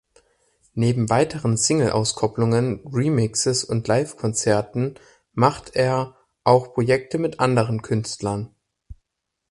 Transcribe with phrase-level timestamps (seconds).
[0.73, 4.95] Neben weiteren Single-Auskopplungen, Remixes und Live-Konzerten
[5.33, 8.55] macht er auch Projekte mit anderen Künstlern.